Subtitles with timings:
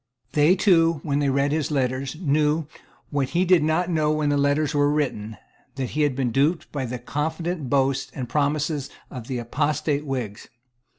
[0.31, 2.65] They too, when they read his letters, knew,
[3.11, 5.37] what he did not know when the letters were written,
[5.75, 10.47] that he had been duped by the confident boasts and promises of the apostate Whigs.